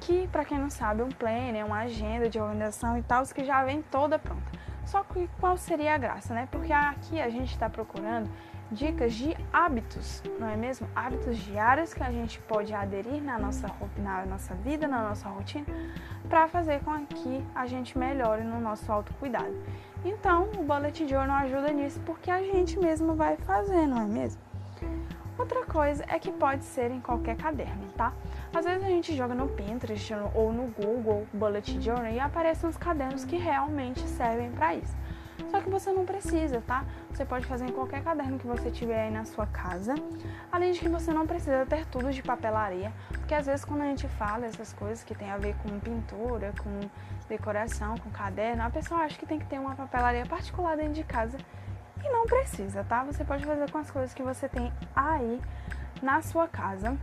que 0.00 0.26
para 0.28 0.44
quem 0.44 0.58
não 0.58 0.70
sabe, 0.70 1.02
um 1.02 1.08
planner 1.08 1.56
é 1.56 1.64
uma 1.64 1.80
agenda 1.80 2.28
de 2.28 2.38
organização 2.38 2.98
e 2.98 3.02
tal, 3.02 3.24
que 3.26 3.44
já 3.44 3.64
vem 3.64 3.82
toda 3.82 4.18
pronta. 4.18 4.52
Só 4.84 5.02
que 5.02 5.28
qual 5.40 5.56
seria 5.56 5.94
a 5.94 5.98
graça, 5.98 6.32
né? 6.32 6.48
Porque 6.50 6.72
aqui 6.72 7.20
a 7.20 7.28
gente 7.28 7.52
está 7.52 7.68
procurando 7.68 8.30
dicas 8.70 9.14
de 9.14 9.36
hábitos, 9.52 10.22
não 10.38 10.48
é 10.48 10.56
mesmo? 10.56 10.88
Hábitos 10.94 11.36
diários 11.38 11.94
que 11.94 12.02
a 12.02 12.10
gente 12.10 12.38
pode 12.40 12.74
aderir 12.74 13.22
na 13.22 13.38
nossa, 13.38 13.70
na 13.96 14.26
nossa 14.26 14.54
vida, 14.54 14.88
na 14.88 15.08
nossa 15.08 15.28
rotina, 15.28 15.66
para 16.28 16.48
fazer 16.48 16.80
com 16.82 17.06
que 17.06 17.44
a 17.54 17.66
gente 17.66 17.96
melhore 17.96 18.42
no 18.42 18.60
nosso 18.60 18.90
autocuidado. 18.90 19.54
Então, 20.04 20.48
o 20.56 20.62
Bullet 20.62 21.06
Journal 21.08 21.36
ajuda 21.38 21.72
nisso 21.72 22.00
porque 22.04 22.30
a 22.30 22.42
gente 22.42 22.78
mesmo 22.78 23.14
vai 23.14 23.36
fazer, 23.36 23.86
não 23.86 24.02
é 24.02 24.06
mesmo? 24.06 24.40
Outra 25.38 25.66
coisa 25.66 26.02
é 26.08 26.18
que 26.18 26.32
pode 26.32 26.64
ser 26.64 26.90
em 26.90 27.00
qualquer 27.00 27.36
caderno, 27.36 27.86
tá? 27.94 28.12
Às 28.54 28.64
vezes 28.64 28.82
a 28.82 28.88
gente 28.88 29.14
joga 29.14 29.34
no 29.34 29.48
Pinterest 29.48 30.14
ou 30.34 30.50
no 30.50 30.68
Google 30.68 31.26
Bullet 31.32 31.78
Journal 31.80 32.10
e 32.10 32.18
aparecem 32.18 32.68
uns 32.68 32.76
cadernos 32.76 33.24
que 33.24 33.36
realmente 33.36 34.00
servem 34.08 34.50
para 34.52 34.74
isso. 34.74 34.96
Só 35.50 35.60
que 35.60 35.68
você 35.68 35.92
não 35.92 36.04
precisa, 36.04 36.62
tá? 36.66 36.84
Você 37.10 37.24
pode 37.24 37.46
fazer 37.46 37.66
em 37.66 37.72
qualquer 37.72 38.02
caderno 38.02 38.38
que 38.38 38.46
você 38.46 38.70
tiver 38.70 39.04
aí 39.04 39.10
na 39.10 39.24
sua 39.24 39.46
casa. 39.46 39.94
Além 40.50 40.72
de 40.72 40.80
que 40.80 40.88
você 40.88 41.12
não 41.12 41.26
precisa 41.26 41.64
ter 41.66 41.86
tudo 41.86 42.12
de 42.12 42.22
papelaria, 42.22 42.92
porque 43.10 43.34
às 43.34 43.46
vezes 43.46 43.64
quando 43.64 43.82
a 43.82 43.86
gente 43.86 44.08
fala 44.08 44.46
essas 44.46 44.72
coisas 44.72 45.04
que 45.04 45.14
tem 45.14 45.30
a 45.30 45.36
ver 45.36 45.54
com 45.62 45.78
pintura, 45.80 46.52
com 46.62 46.80
decoração, 47.28 47.96
com 47.98 48.10
caderno, 48.10 48.62
a 48.62 48.70
pessoa 48.70 49.00
acha 49.00 49.18
que 49.18 49.26
tem 49.26 49.38
que 49.38 49.46
ter 49.46 49.58
uma 49.58 49.74
papelaria 49.74 50.24
particular 50.26 50.76
dentro 50.76 50.94
de 50.94 51.04
casa 51.04 51.38
e 52.04 52.08
não 52.08 52.26
precisa, 52.26 52.84
tá? 52.84 53.04
Você 53.04 53.24
pode 53.24 53.44
fazer 53.44 53.70
com 53.70 53.78
as 53.78 53.90
coisas 53.90 54.14
que 54.14 54.22
você 54.22 54.48
tem 54.48 54.72
aí 54.94 55.40
na 56.02 56.22
sua 56.22 56.46
casa. 56.46 56.96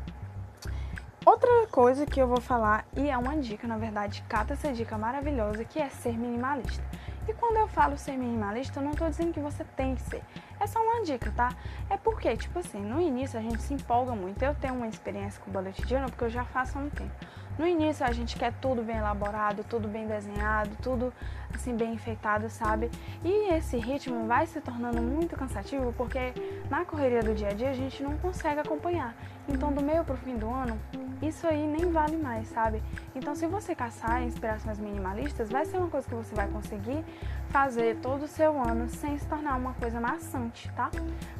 Outra 1.25 1.67
coisa 1.67 2.05
que 2.05 2.21
eu 2.21 2.27
vou 2.27 2.41
falar, 2.41 2.85
e 2.97 3.09
é 3.09 3.17
uma 3.17 3.37
dica, 3.37 3.65
na 3.65 3.77
verdade, 3.77 4.21
cata 4.27 4.53
essa 4.53 4.73
dica 4.73 4.97
maravilhosa, 4.97 5.63
que 5.63 5.79
é 5.79 5.87
ser 5.87 6.17
minimalista. 6.17 6.83
E 7.27 7.33
quando 7.33 7.57
eu 7.57 7.67
falo 7.67 7.97
ser 7.97 8.17
minimalista, 8.17 8.79
eu 8.79 8.83
não 8.83 8.91
tô 8.91 9.09
dizendo 9.09 9.33
que 9.33 9.39
você 9.39 9.63
tem 9.63 9.95
que 9.95 10.01
ser. 10.01 10.21
É 10.59 10.67
só 10.67 10.79
uma 10.79 11.03
dica, 11.03 11.31
tá? 11.31 11.49
É 11.89 11.95
porque, 11.95 12.35
tipo 12.35 12.59
assim, 12.59 12.81
no 12.81 12.99
início 12.99 13.39
a 13.39 13.41
gente 13.41 13.61
se 13.61 13.73
empolga 13.73 14.13
muito. 14.13 14.43
Eu 14.43 14.53
tenho 14.55 14.73
uma 14.73 14.87
experiência 14.87 15.41
com 15.41 15.49
o 15.49 15.53
bullet 15.53 15.87
journal 15.87 16.09
porque 16.09 16.25
eu 16.25 16.29
já 16.29 16.43
faço 16.43 16.77
há 16.77 16.81
um 16.81 16.89
tempo. 16.89 17.13
No 17.57 17.67
início 17.67 18.03
a 18.05 18.11
gente 18.11 18.35
quer 18.35 18.51
tudo 18.53 18.81
bem 18.81 18.97
elaborado, 18.97 19.63
tudo 19.63 19.87
bem 19.87 20.07
desenhado, 20.07 20.71
tudo 20.81 21.13
assim 21.53 21.75
bem 21.75 21.93
enfeitado, 21.93 22.49
sabe? 22.49 22.89
E 23.23 23.53
esse 23.53 23.77
ritmo 23.77 24.25
vai 24.25 24.47
se 24.47 24.59
tornando 24.59 25.01
muito 25.01 25.35
cansativo 25.35 25.93
porque 25.95 26.33
na 26.67 26.83
correria 26.83 27.21
do 27.21 27.35
dia 27.35 27.49
a 27.49 27.53
dia 27.53 27.69
a 27.69 27.73
gente 27.73 28.01
não 28.01 28.17
consegue 28.17 28.59
acompanhar. 28.59 29.15
Então 29.47 29.71
do 29.71 29.83
meio 29.83 30.03
pro 30.03 30.17
fim 30.17 30.35
do 30.35 30.49
ano, 30.49 30.79
isso 31.21 31.45
aí 31.45 31.67
nem 31.67 31.91
vale 31.91 32.17
mais, 32.17 32.47
sabe? 32.47 32.81
Então 33.13 33.35
se 33.35 33.45
você 33.45 33.75
caçar 33.75 34.23
inspirações 34.23 34.79
minimalistas, 34.79 35.49
vai 35.49 35.63
ser 35.63 35.77
uma 35.77 35.89
coisa 35.89 36.07
que 36.07 36.15
você 36.15 36.33
vai 36.33 36.47
conseguir 36.47 37.05
fazer 37.49 37.97
todo 37.97 38.23
o 38.23 38.27
seu 38.27 38.59
ano 38.59 38.89
sem 38.89 39.15
se 39.19 39.27
tornar 39.27 39.57
uma 39.57 39.73
coisa 39.73 39.99
maçante, 39.99 40.71
tá? 40.71 40.89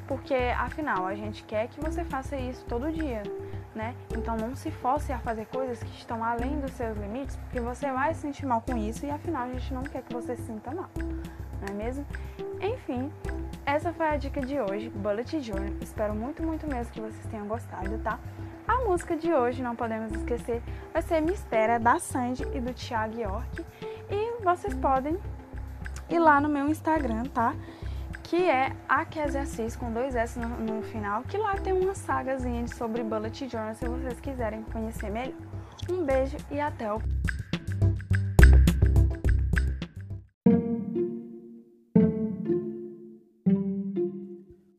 Porque 0.08 0.36
afinal 0.36 1.08
a 1.08 1.16
gente 1.16 1.44
quer 1.44 1.70
que 1.70 1.82
você 1.82 2.04
faça 2.04 2.36
isso 2.36 2.64
todo 2.66 2.92
dia 2.92 3.24
né? 3.76 3.96
Então 4.16 4.36
não 4.38 4.56
se 4.56 4.72
force 4.72 5.12
a 5.12 5.20
fazer 5.20 5.46
coisas 5.48 5.82
que 5.82 5.98
estão 5.98 6.24
além 6.24 6.60
dos 6.60 6.72
seus 6.72 6.98
limites, 6.98 7.36
porque 7.38 7.60
você 7.60 7.92
vai 7.92 8.14
se 8.14 8.22
sentir 8.22 8.46
mal 8.46 8.62
com 8.62 8.78
isso 8.78 9.06
e 9.06 9.10
afinal 9.10 9.44
a 9.44 9.52
gente 9.52 9.74
não 9.74 9.84
quer 9.84 10.02
que 10.04 10.14
você 10.14 10.36
se 10.36 10.44
sinta 10.44 10.72
mal, 10.72 10.90
não 10.98 11.68
é 11.70 11.72
mesmo? 11.72 12.06
Enfim, 12.62 13.12
essa 13.66 13.92
foi 13.92 14.08
a 14.08 14.18
dica 14.18 14.40
de 14.42 14.60
hoje, 14.60 14.90
Bullet 14.90 15.42
Journal. 15.42 15.74
Espero 15.82 16.14
muito, 16.16 16.42
muito 16.42 16.66
mesmo 16.68 16.94
que 16.94 17.02
vocês 17.02 17.26
tenham 17.28 17.48
gostado, 17.48 17.98
tá? 18.00 18.20
A 18.66 18.78
música 18.86 19.18
de 19.18 19.34
hoje, 19.34 19.62
não 19.62 19.76
podemos 19.76 20.12
esquecer, 20.14 20.62
vai 20.94 21.02
ser 21.02 21.22
Espera, 21.30 21.78
da 21.78 22.00
Sandy 22.00 22.44
e 22.54 22.62
do 22.62 22.74
Thiago 22.74 23.20
York. 23.20 23.66
E 24.10 24.42
vocês 24.42 24.74
podem 24.74 25.18
ir 26.10 26.20
lá 26.20 26.40
no 26.40 26.48
meu 26.48 26.70
Instagram, 26.70 27.24
tá? 27.26 27.54
Que 28.34 28.50
é 28.50 28.76
a 28.90 29.06
Assis, 29.40 29.76
com 29.76 29.94
dois 29.94 30.16
S 30.16 30.40
no, 30.40 30.50
no, 30.50 30.82
final, 30.82 31.22
que 31.22 31.38
lá 31.38 31.56
tem 31.56 31.72
uma 31.72 31.94
sagazinha 31.94 32.68
sobre 32.68 33.04
Bullet 33.04 33.48
Journal, 33.48 33.76
se 33.76 33.88
vocês 33.88 34.20
quiserem 34.20 34.64
conhecer 34.64 35.12
melhor. 35.12 35.36
Um 35.88 36.04
beijo 36.04 36.38
e 36.50 36.60
até 36.60 36.92
o 36.92 37.00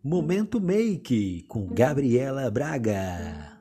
Momento 0.03 0.61
Make 0.61 1.45
com 1.47 1.69
Gabriela 1.69 2.51
Braga. 2.51 3.54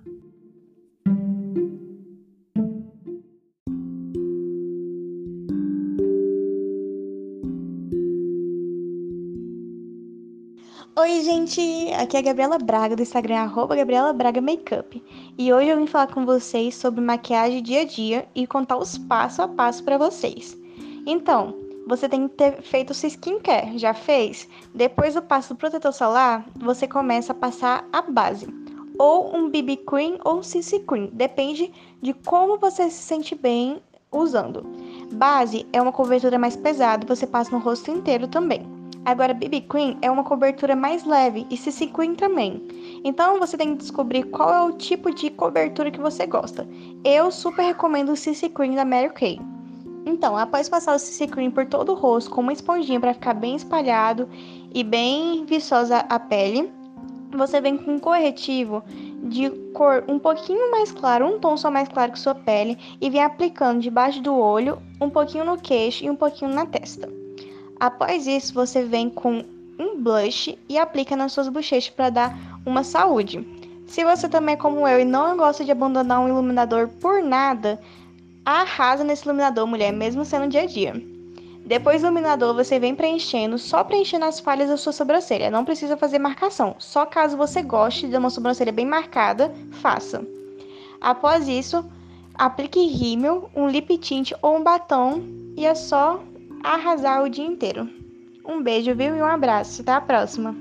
Gente! 11.46 11.94
Aqui 11.94 12.16
é 12.16 12.20
a 12.20 12.24
Gabriela 12.24 12.58
Braga, 12.58 12.96
do 12.96 13.02
Instagram 13.02 13.40
arroba 13.40 13.76
Gabriela 13.76 14.14
Braga 14.14 14.40
Makeup. 14.40 15.04
E 15.38 15.54
hoje 15.54 15.68
eu 15.68 15.78
vim 15.78 15.88
falar 15.88 16.08
com 16.08 16.26
vocês 16.26 16.74
sobre 16.76 17.02
maquiagem 17.02 17.62
dia 17.62 17.82
a 17.82 17.86
dia 17.86 18.28
e 18.34 18.48
contar 18.48 18.78
os 18.78 18.98
passo 18.98 19.42
a 19.42 19.48
passo 19.48 19.84
para 19.84 19.98
vocês. 19.98 20.58
Então, 21.06 21.54
você 21.86 22.08
tem 22.08 22.28
que 22.28 22.36
ter 22.36 22.62
feito 22.62 22.94
sua 22.94 23.10
skincare, 23.10 23.78
já 23.78 23.94
fez? 23.94 24.48
Depois 24.74 25.16
do 25.16 25.22
passo 25.22 25.54
do 25.54 25.58
protetor 25.58 25.92
solar, 25.92 26.46
você 26.56 26.88
começa 26.88 27.34
a 27.34 27.36
passar 27.36 27.86
a 27.92 28.02
base. 28.02 28.48
Ou 28.98 29.36
um 29.36 29.50
BB 29.50 29.78
Cream 29.78 30.20
ou 30.24 30.38
um 30.38 30.44
CC 30.44 30.80
Cream, 30.80 31.10
depende 31.12 31.72
de 32.02 32.14
como 32.14 32.58
você 32.58 32.90
se 32.90 33.04
sente 33.04 33.36
bem 33.36 33.82
usando. 34.12 34.66
Base 35.12 35.66
é 35.74 35.82
uma 35.82 35.92
cobertura 35.92 36.40
mais 36.40 36.56
pesada, 36.56 37.06
você 37.06 37.28
passa 37.28 37.52
no 37.52 37.60
rosto 37.60 37.92
inteiro 37.92 38.28
também. 38.28 38.73
Agora, 39.06 39.34
BB 39.34 39.62
Cream 39.62 39.98
é 40.02 40.10
uma 40.10 40.24
cobertura 40.24 40.76
mais 40.76 41.04
leve 41.04 41.46
e 41.50 41.58
CC 41.58 41.90
também. 42.18 42.62
Então, 43.04 43.38
você 43.38 43.58
tem 43.58 43.72
que 43.72 43.80
descobrir 43.80 44.24
qual 44.24 44.54
é 44.54 44.62
o 44.64 44.78
tipo 44.78 45.14
de 45.14 45.30
cobertura 45.30 45.92
que 45.92 46.00
você 46.00 46.26
gosta. 46.26 46.68
Eu 47.04 47.30
super 47.30 47.64
recomendo 47.64 48.14
o 48.14 48.16
CC 48.16 48.50
da 48.50 48.86
Mary 48.86 49.10
Kay. 49.10 49.42
Então, 50.06 50.38
após 50.38 50.70
passar 50.70 50.96
o 50.96 51.00
CC 51.00 51.28
Cream 51.28 51.52
por 51.52 51.66
todo 51.66 51.92
o 51.92 51.96
rosto 51.96 52.32
com 52.32 52.42
uma 52.42 52.54
esponjinha 52.54 53.00
para 53.00 53.14
ficar 53.14 53.34
bem 53.34 53.56
espalhado 53.56 54.30
e 54.74 54.84
bem 54.84 55.46
viçosa 55.46 56.00
a 56.10 56.18
pele, 56.18 56.72
você 57.32 57.60
vem 57.60 57.78
com 57.78 57.96
um 57.96 58.00
corretivo 58.00 58.84
de 59.24 59.50
cor 59.74 60.04
um 60.08 60.20
pouquinho 60.20 60.72
mais 60.72 60.92
claro, 60.92 61.26
um 61.26 61.40
tom 61.40 61.58
só 61.58 61.72
mais 61.72 61.90
claro 61.90 62.12
que 62.12 62.20
sua 62.20 62.36
pele, 62.36 62.78
e 63.02 63.10
vem 63.10 63.24
aplicando 63.24 63.82
debaixo 63.82 64.22
do 64.22 64.36
olho, 64.36 64.82
um 65.02 65.10
pouquinho 65.10 65.46
no 65.46 65.58
queixo 65.58 66.06
e 66.06 66.10
um 66.10 66.16
pouquinho 66.16 66.54
na 66.54 66.66
testa. 66.66 67.23
Após 67.80 68.28
isso, 68.28 68.54
você 68.54 68.84
vem 68.84 69.10
com 69.10 69.44
um 69.80 70.02
blush 70.02 70.58
e 70.70 70.78
aplica 70.78 71.16
nas 71.16 71.32
suas 71.32 71.48
bochechas 71.50 71.90
para 71.90 72.10
dar 72.10 72.60
uma 72.66 72.84
saúde. 72.84 73.46
Se 73.88 74.04
você 74.04 74.30
também 74.30 74.54
é 74.54 74.58
como 74.58 74.88
eu 74.88 75.00
e 75.00 75.06
não 75.06 75.38
gosta 75.38 75.64
de 75.64 75.72
abandonar 75.72 76.20
um 76.20 76.28
iluminador 76.28 76.88
por 76.88 77.22
nada, 77.22 77.80
arrasa 78.46 79.04
nesse 79.04 79.26
iluminador, 79.26 79.68
mulher, 79.68 79.92
mesmo 79.92 80.26
sendo 80.26 80.48
dia 80.48 80.62
a 80.62 80.66
dia. 80.66 80.94
Depois 81.66 82.02
do 82.02 82.08
iluminador, 82.08 82.54
você 82.54 82.78
vem 82.78 82.94
preenchendo, 82.94 83.58
só 83.58 83.84
preenchendo 83.84 84.26
as 84.26 84.40
falhas 84.40 84.70
da 84.70 84.76
sua 84.76 84.92
sobrancelha. 84.92 85.50
Não 85.50 85.64
precisa 85.64 85.96
fazer 85.96 86.20
marcação, 86.20 86.76
só 86.78 87.06
caso 87.06 87.38
você 87.38 87.62
goste 87.62 88.08
de 88.08 88.18
uma 88.18 88.30
sobrancelha 88.30 88.72
bem 88.72 88.86
marcada, 88.86 89.54
faça. 89.72 90.26
Após 91.00 91.48
isso, 91.48 91.86
aplique 92.34 92.86
rímel, 92.86 93.50
um 93.56 93.68
lip 93.68 93.98
tint 93.98 94.32
ou 94.42 94.58
um 94.58 94.64
batom 94.64 95.22
e 95.56 95.66
é 95.66 95.74
só 95.74 96.22
arrasar 96.64 97.24
o 97.24 97.30
dia 97.30 97.46
inteiro. 97.46 97.90
Um 98.46 98.62
beijo, 98.62 98.96
viu? 98.96 99.16
E 99.16 99.22
um 99.22 99.26
abraço. 99.26 99.82
Até 99.82 99.92
a 99.92 100.02
próxima. 100.02 100.56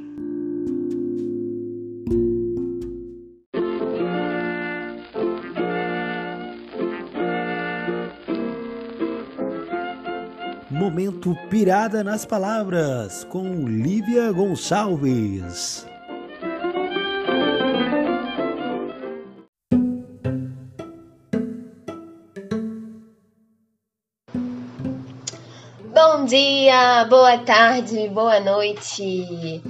Momento 10.71 11.37
Pirada 11.49 12.03
nas 12.03 12.27
Palavras 12.27 13.23
com 13.25 13.69
Lívia 13.69 14.33
Gonçalves. 14.33 15.87
Dia, 26.33 27.05
boa 27.11 27.37
tarde, 27.37 28.09
boa 28.09 28.41
noite. 28.41 29.63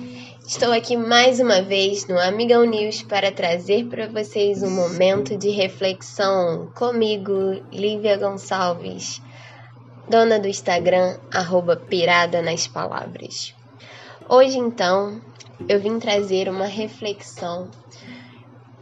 Estou 0.47 0.73
aqui 0.73 0.97
mais 0.97 1.41
uma 1.41 1.61
vez 1.61 2.07
no 2.07 2.17
Amigão 2.17 2.65
News 2.65 3.03
para 3.03 3.33
trazer 3.33 3.87
para 3.87 4.07
vocês 4.07 4.63
um 4.63 4.71
momento 4.71 5.37
de 5.37 5.51
reflexão 5.51 6.71
comigo, 6.73 7.61
Lívia 7.73 8.17
Gonçalves 8.17 9.21
dona 10.09 10.39
do 10.39 10.47
Instagram, 10.47 11.19
arroba 11.33 11.75
pirada 11.75 12.41
nas 12.41 12.69
palavras. 12.69 13.53
Hoje, 14.29 14.57
então, 14.57 15.21
eu 15.69 15.81
vim 15.81 15.99
trazer 15.99 16.49
uma 16.49 16.67
reflexão 16.67 17.69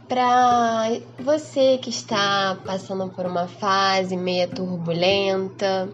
para 0.07 0.99
você 1.17 1.79
que 1.79 1.89
está 1.89 2.59
passando 2.63 3.09
por 3.09 3.25
uma 3.25 3.47
fase 3.47 4.15
meia 4.15 4.47
turbulenta, 4.47 5.89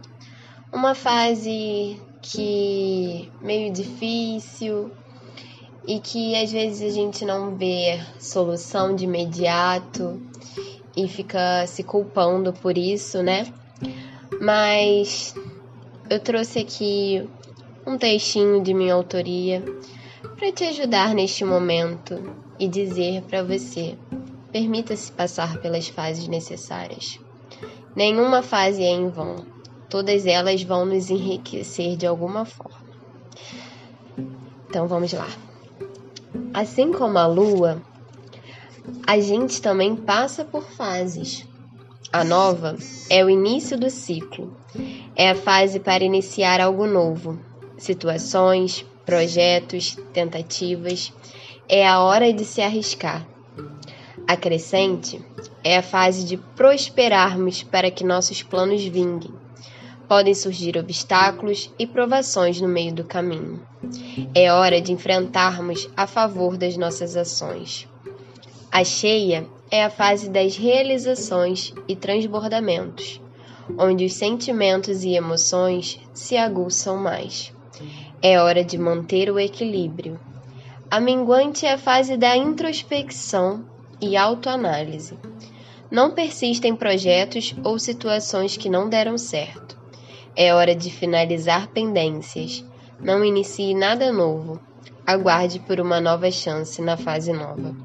uma 0.72 0.94
fase 0.96 2.00
que 2.22 3.32
meio 3.42 3.72
difícil 3.72 4.92
e 5.86 6.00
que 6.00 6.36
às 6.36 6.52
vezes 6.52 6.92
a 6.92 6.94
gente 6.94 7.24
não 7.24 7.56
vê 7.56 8.00
solução 8.20 8.96
de 8.96 9.06
imediato 9.06 10.22
e 10.96 11.08
fica 11.08 11.66
se 11.68 11.84
culpando 11.84 12.52
por 12.52 12.78
isso, 12.78 13.22
né? 13.24 13.46
mas 14.40 15.34
eu 16.10 16.20
trouxe 16.20 16.60
aqui 16.60 17.28
um 17.86 17.98
textinho 17.98 18.62
de 18.62 18.74
minha 18.74 18.94
autoria 18.94 19.64
para 20.38 20.52
te 20.52 20.64
ajudar 20.66 21.14
neste 21.14 21.44
momento 21.44 22.36
e 22.60 22.68
dizer 22.68 23.24
para 23.24 23.44
você: 23.44 23.98
permita-se 24.52 25.12
passar 25.12 25.60
pelas 25.60 25.88
fases 25.88 26.28
necessárias. 26.28 27.20
Nenhuma 27.96 28.44
fase 28.44 28.84
é 28.84 28.92
em 28.92 29.10
vão, 29.10 29.46
todas 29.90 30.26
elas 30.26 30.64
vão 30.64 30.86
nos 30.86 31.10
enriquecer 31.10 31.96
de 31.96 32.06
alguma 32.06 32.46
forma. 32.46 32.88
Então 34.70 34.88
vamos 34.88 35.14
lá. 35.14 35.28
Assim 36.54 36.92
como 36.92 37.18
a 37.18 37.28
lua, 37.28 37.82
a 39.06 39.20
gente 39.20 39.62
também 39.62 39.96
passa 39.96 40.44
por 40.44 40.64
fases. 40.64 41.48
A 42.12 42.24
nova 42.24 42.76
é 43.10 43.24
o 43.24 43.30
início 43.30 43.78
do 43.78 43.90
ciclo. 43.90 44.56
É 45.16 45.30
a 45.30 45.36
fase 45.36 45.80
para 45.80 46.04
iniciar 46.04 46.62
algo 46.62 46.86
novo. 46.86 47.40
Situações, 47.78 48.86
projetos, 49.06 49.98
tentativas. 50.14 51.14
É 51.68 51.88
a 51.88 52.00
hora 52.00 52.32
de 52.32 52.46
se 52.46 52.62
arriscar. 52.62 53.28
A 54.28 54.36
crescente 54.36 55.24
é 55.64 55.78
a 55.78 55.84
fase 55.84 56.26
de 56.26 56.38
prosperarmos 56.38 57.64
para 57.64 57.90
que 57.92 58.04
nossos 58.04 58.44
planos 58.44 58.84
vinguem. 58.84 59.47
Podem 60.08 60.34
surgir 60.34 60.78
obstáculos 60.78 61.70
e 61.78 61.86
provações 61.86 62.62
no 62.62 62.68
meio 62.68 62.94
do 62.94 63.04
caminho. 63.04 63.62
É 64.34 64.52
hora 64.54 64.80
de 64.80 64.94
enfrentarmos 64.94 65.90
a 65.98 66.08
favor 66.08 66.56
das 66.58 66.78
nossas 66.78 67.18
ações. 67.18 67.88
A 68.72 68.86
cheia 68.86 69.46
é 69.70 69.84
a 69.84 69.90
fase 69.90 70.30
das 70.30 70.56
realizações 70.56 71.74
e 71.90 71.96
transbordamentos, 71.96 73.22
onde 73.78 74.06
os 74.06 74.14
sentimentos 74.14 75.04
e 75.04 75.14
emoções 75.14 76.00
se 76.14 76.38
aguçam 76.38 76.98
mais. 76.98 77.54
É 78.22 78.40
hora 78.42 78.64
de 78.64 78.78
manter 78.78 79.30
o 79.30 79.38
equilíbrio. 79.38 80.18
A 80.90 81.02
minguante 81.02 81.66
é 81.66 81.74
a 81.74 81.78
fase 81.78 82.16
da 82.16 82.36
introspecção 82.38 83.66
e 84.00 84.16
autoanálise. 84.16 85.18
Não 85.92 86.12
persista 86.12 86.66
em 86.66 86.76
projetos 86.76 87.54
ou 87.64 87.78
situações 87.78 88.56
que 88.56 88.70
não 88.70 88.88
deram 88.88 89.18
certo. 89.18 89.78
É 90.40 90.54
hora 90.54 90.76
de 90.76 90.92
finalizar 90.92 91.68
pendências. 91.70 92.64
Não 93.02 93.26
inicie 93.26 93.74
nada 93.74 94.14
novo. 94.14 94.60
Aguarde 95.04 95.60
por 95.60 95.80
uma 95.80 96.00
nova 96.00 96.30
chance 96.30 96.80
na 96.80 96.96
fase 96.96 97.34
nova. 97.34 97.76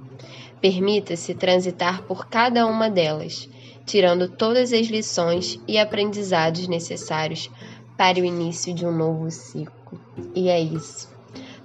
Permita-se 0.61 1.35
transitar 1.35 2.03
por 2.03 2.27
cada 2.27 2.67
uma 2.67 2.91
delas, 2.91 3.49
tirando 3.87 4.29
todas 4.29 4.71
as 4.75 4.89
lições 4.89 5.59
e 5.67 5.79
aprendizados 5.79 6.69
necessários 6.69 7.51
para 7.97 8.21
o 8.21 8.25
início 8.25 8.75
de 8.75 8.85
um 8.85 8.95
novo 8.95 9.31
ciclo. 9.31 9.99
E 10.35 10.51
é 10.51 10.61
isso. 10.61 11.09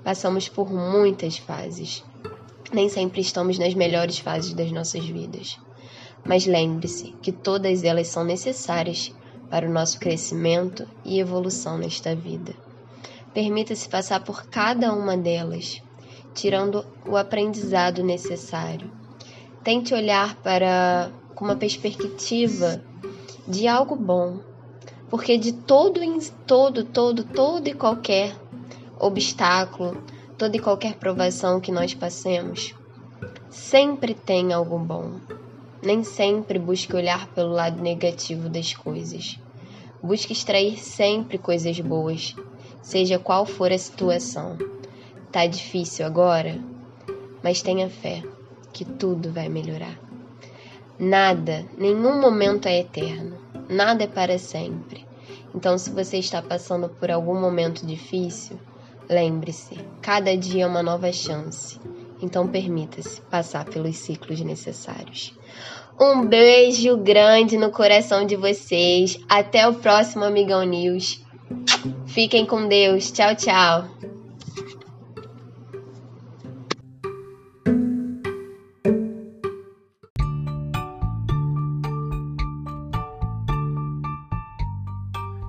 Passamos 0.06 0.48
por 0.48 0.72
muitas 0.72 1.38
fases. 1.38 2.02
Nem 2.72 2.88
sempre 2.88 3.20
estamos 3.20 3.60
nas 3.60 3.74
melhores 3.74 4.20
fases 4.20 4.54
das 4.54 4.72
nossas 4.72 5.04
vidas. 5.06 5.60
Mas 6.24 6.46
lembre-se 6.46 7.14
que 7.22 7.34
todas 7.34 7.84
elas 7.84 8.08
são 8.08 8.24
necessárias 8.24 9.14
para 9.50 9.68
o 9.68 9.72
nosso 9.72 10.00
crescimento 10.00 10.88
e 11.06 11.20
evolução 11.20 11.78
nesta 11.78 12.16
vida. 12.16 12.54
Permita-se 13.34 13.88
passar 13.88 14.24
por 14.24 14.48
cada 14.48 14.94
uma 14.94 15.16
delas 15.16 15.82
tirando 16.38 16.86
o 17.06 17.18
aprendizado 17.18 18.04
necessário. 18.04 18.92
Tente 19.64 19.94
olhar 19.94 20.36
para 20.36 21.12
com 21.34 21.46
uma 21.46 21.56
perspectiva 21.56 22.82
de 23.48 23.68
algo 23.68 23.96
bom, 23.96 24.40
porque 25.10 25.38
de 25.38 25.52
todo 25.52 26.00
todo 26.46 26.84
todo 26.84 27.24
todo 27.24 27.68
e 27.68 27.74
qualquer 27.74 28.36
obstáculo, 29.00 30.04
toda 30.38 30.56
e 30.56 30.60
qualquer 30.60 30.96
provação 30.96 31.60
que 31.60 31.72
nós 31.72 31.94
passemos, 31.94 32.76
sempre 33.50 34.14
tem 34.14 34.54
algo 34.54 34.78
bom. 34.78 35.20
Nem 35.82 36.04
sempre 36.04 36.58
busque 36.58 36.96
olhar 36.96 37.28
pelo 37.28 37.52
lado 37.52 37.82
negativo 37.82 38.50
das 38.50 38.74
coisas. 38.74 39.40
Busque 40.02 40.34
extrair 40.34 40.78
sempre 40.78 41.38
coisas 41.38 41.80
boas, 41.80 42.36
seja 42.82 43.20
qual 43.20 43.46
for 43.46 43.72
a 43.72 43.78
situação. 43.78 44.58
Tá 45.32 45.46
difícil 45.46 46.06
agora, 46.06 46.60
mas 47.44 47.62
tenha 47.62 47.90
fé 47.90 48.24
que 48.74 48.86
tudo 48.86 49.32
vai 49.32 49.50
melhorar. 49.50 50.00
Nada, 51.00 51.66
nenhum 51.78 52.20
momento 52.20 52.68
é 52.68 52.80
eterno, 52.80 53.38
nada 53.70 54.04
é 54.04 54.08
para 54.08 54.40
sempre. 54.40 55.06
Então, 55.54 55.78
se 55.78 55.90
você 55.90 56.18
está 56.18 56.42
passando 56.42 56.90
por 56.90 57.12
algum 57.12 57.40
momento 57.40 57.86
difícil, 57.86 58.60
lembre-se: 59.10 59.76
cada 60.02 60.36
dia 60.36 60.64
é 60.64 60.68
uma 60.68 60.84
nova 60.84 61.12
chance. 61.12 61.80
Então, 62.22 62.48
permita-se 62.48 63.22
passar 63.22 63.66
pelos 63.66 63.96
ciclos 63.98 64.40
necessários. 64.42 65.38
Um 66.00 66.26
beijo 66.26 66.98
grande 66.98 67.58
no 67.58 67.72
coração 67.72 68.26
de 68.26 68.36
vocês. 68.36 69.20
Até 69.30 69.68
o 69.68 69.76
próximo 69.76 70.24
Amigão 70.24 70.64
News. 70.64 71.22
Fiquem 72.06 72.46
com 72.46 72.68
Deus. 72.68 73.12
Tchau, 73.12 73.36
tchau. 73.36 73.86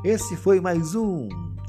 Esse 0.04 0.37
foi 0.37 0.61
mais 0.61 0.94
um 0.94 1.28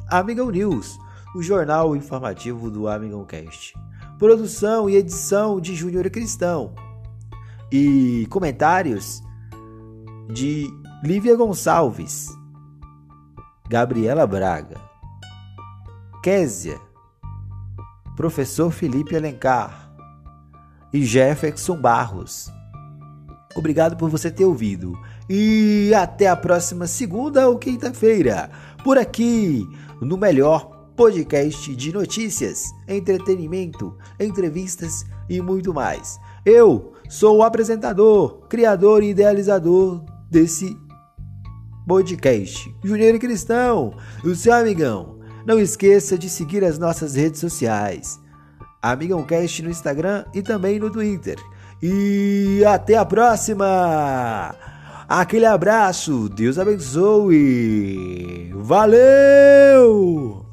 Amigão 0.09 0.49
News, 0.49 0.97
o 1.35 1.41
jornal 1.41 1.93
informativo 1.93 2.71
do 2.71 2.87
Amigão 2.87 3.25
Cast. 3.25 3.78
Produção 4.19 4.89
e 4.89 4.97
edição 4.97 5.61
de 5.61 5.73
Júnior 5.73 6.09
Cristão. 6.09 6.75
E 7.71 8.27
comentários 8.29 9.23
de 10.33 10.67
Lívia 11.01 11.37
Gonçalves, 11.37 12.27
Gabriela 13.69 14.27
Braga, 14.27 14.75
Késia, 16.21 16.77
Professor 18.17 18.71
Felipe 18.71 19.15
Alencar 19.15 19.89
e 20.93 21.05
Jefferson 21.05 21.77
Barros. 21.77 22.51
Obrigado 23.55 23.95
por 23.95 24.09
você 24.09 24.29
ter 24.29 24.43
ouvido. 24.43 24.99
E 25.29 25.93
até 25.95 26.27
a 26.27 26.35
próxima 26.35 26.87
segunda 26.87 27.47
ou 27.47 27.57
quinta-feira, 27.57 28.51
por 28.83 28.97
aqui, 28.97 29.65
no 30.01 30.17
melhor 30.17 30.78
podcast 30.99 31.73
de 31.77 31.93
notícias, 31.93 32.75
entretenimento, 32.85 33.97
entrevistas 34.19 35.05
e 35.29 35.39
muito 35.39 35.73
mais. 35.73 36.19
Eu 36.45 36.91
sou 37.07 37.37
o 37.37 37.43
apresentador, 37.43 38.45
criador 38.49 39.01
e 39.01 39.11
idealizador 39.11 40.03
desse 40.29 40.77
podcast, 41.87 42.69
Júnior 42.83 43.17
Cristão, 43.17 43.93
o 44.25 44.35
seu 44.35 44.51
amigão. 44.51 45.19
Não 45.47 45.57
esqueça 45.57 46.17
de 46.17 46.29
seguir 46.29 46.65
as 46.65 46.77
nossas 46.77 47.15
redes 47.15 47.39
sociais. 47.39 48.19
AmigãoCast 48.81 49.63
no 49.63 49.69
Instagram 49.69 50.25
e 50.33 50.41
também 50.41 50.79
no 50.79 50.91
Twitter. 50.91 51.37
E 51.81 52.61
até 52.67 52.97
a 52.97 53.05
próxima! 53.05 54.53
Aquele 55.07 55.45
abraço, 55.45 56.27
Deus 56.27 56.59
abençoe! 56.59 58.51
Valeu! 58.53 60.48